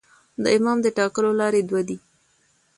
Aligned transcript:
د 0.43 0.45
امام 0.57 0.77
د 0.83 0.87
ټاکلو 0.97 1.31
لاري 1.41 1.61
دوې 1.69 1.83
دي. 1.89 1.97